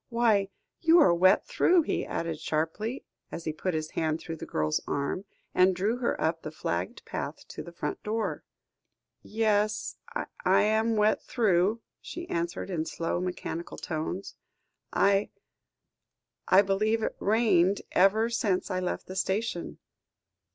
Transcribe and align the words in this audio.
Why, 0.09 0.49
you 0.79 0.99
are 0.99 1.13
wet 1.13 1.45
through," 1.45 1.83
he 1.83 2.07
added 2.07 2.39
sharply, 2.39 3.05
as 3.31 3.43
he 3.45 3.53
put 3.53 3.75
his 3.75 3.91
hand 3.91 4.19
through 4.19 4.37
the 4.37 4.47
girl's 4.47 4.81
arm, 4.87 5.25
and 5.53 5.75
drew 5.75 5.97
her 5.97 6.19
up 6.19 6.41
the 6.41 6.49
flagged 6.49 7.05
path 7.05 7.47
to 7.49 7.61
the 7.61 7.71
front 7.71 8.01
door. 8.01 8.43
"Yes, 9.21 9.97
I'm 10.43 10.95
wet 10.95 11.21
through," 11.21 11.81
she 12.01 12.27
answered 12.29 12.71
in 12.71 12.83
slow, 12.87 13.19
mechanical 13.21 13.77
tones. 13.77 14.33
"I 14.91 15.29
I 16.47 16.63
believe 16.63 17.03
it 17.03 17.11
has 17.11 17.21
rained 17.21 17.81
ever 17.91 18.27
since 18.31 18.71
I 18.71 18.79
left 18.79 19.05
the 19.05 19.15
station." 19.15 19.77